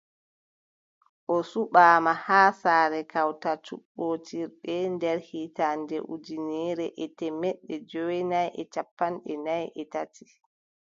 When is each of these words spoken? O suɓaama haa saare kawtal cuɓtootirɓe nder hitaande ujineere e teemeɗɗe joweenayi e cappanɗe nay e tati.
O 1.33 1.37
suɓaama 1.49 2.11
haa 2.25 2.49
saare 2.61 2.99
kawtal 3.11 3.57
cuɓtootirɓe 3.65 4.73
nder 4.93 5.17
hitaande 5.29 5.97
ujineere 6.13 6.85
e 7.03 7.05
teemeɗɗe 7.17 7.75
joweenayi 7.89 8.49
e 8.61 8.63
cappanɗe 8.73 9.33
nay 9.45 9.63
e 9.81 9.83
tati. 9.93 10.23